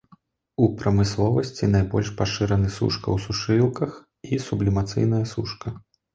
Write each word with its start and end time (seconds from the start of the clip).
У 0.63 0.69
прамысловасці 0.77 1.69
найбольш 1.75 2.09
пашыраны 2.21 2.69
сушка 2.77 3.07
ў 3.15 3.17
сушылках 3.27 3.91
і 4.33 4.43
сублімацыйная 4.49 5.23
сушка. 5.37 5.77